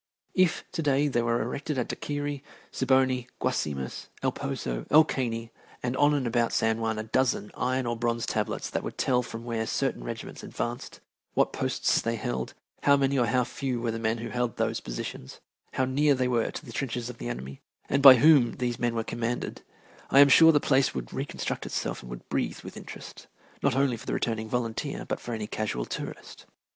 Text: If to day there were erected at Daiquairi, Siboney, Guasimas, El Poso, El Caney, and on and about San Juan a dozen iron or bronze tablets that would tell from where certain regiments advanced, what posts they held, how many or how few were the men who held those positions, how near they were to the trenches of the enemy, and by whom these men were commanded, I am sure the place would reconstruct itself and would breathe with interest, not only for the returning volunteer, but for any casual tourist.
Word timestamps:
If 0.33 0.63
to 0.71 0.81
day 0.81 1.07
there 1.07 1.23
were 1.23 1.43
erected 1.43 1.77
at 1.77 1.89
Daiquairi, 1.89 2.41
Siboney, 2.71 3.27
Guasimas, 3.39 4.07
El 4.23 4.31
Poso, 4.31 4.87
El 4.89 5.03
Caney, 5.03 5.51
and 5.83 5.95
on 5.95 6.15
and 6.15 6.25
about 6.25 6.53
San 6.53 6.79
Juan 6.79 6.97
a 6.97 7.03
dozen 7.03 7.51
iron 7.55 7.85
or 7.85 7.95
bronze 7.95 8.25
tablets 8.25 8.67
that 8.71 8.81
would 8.81 8.97
tell 8.97 9.21
from 9.21 9.43
where 9.45 9.67
certain 9.67 10.03
regiments 10.03 10.41
advanced, 10.41 11.01
what 11.35 11.53
posts 11.53 12.01
they 12.01 12.15
held, 12.15 12.55
how 12.81 12.97
many 12.97 13.15
or 13.19 13.27
how 13.27 13.43
few 13.43 13.79
were 13.79 13.91
the 13.91 13.99
men 13.99 14.17
who 14.17 14.29
held 14.29 14.57
those 14.57 14.79
positions, 14.79 15.39
how 15.73 15.85
near 15.85 16.15
they 16.15 16.27
were 16.27 16.49
to 16.49 16.65
the 16.65 16.73
trenches 16.73 17.07
of 17.07 17.19
the 17.19 17.29
enemy, 17.29 17.61
and 17.87 18.01
by 18.01 18.15
whom 18.15 18.53
these 18.53 18.79
men 18.79 18.95
were 18.95 19.03
commanded, 19.03 19.61
I 20.09 20.19
am 20.21 20.29
sure 20.29 20.51
the 20.51 20.59
place 20.59 20.95
would 20.95 21.13
reconstruct 21.13 21.67
itself 21.67 22.01
and 22.01 22.09
would 22.09 22.27
breathe 22.27 22.61
with 22.61 22.75
interest, 22.75 23.27
not 23.61 23.75
only 23.75 23.97
for 23.97 24.07
the 24.07 24.15
returning 24.15 24.49
volunteer, 24.49 25.05
but 25.05 25.19
for 25.19 25.35
any 25.35 25.45
casual 25.45 25.85
tourist. 25.85 26.47